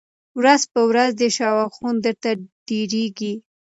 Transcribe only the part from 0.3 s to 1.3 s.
ورځ په ورځ دي